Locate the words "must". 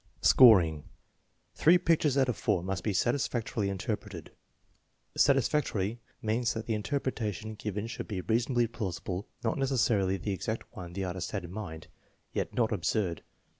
2.63-2.83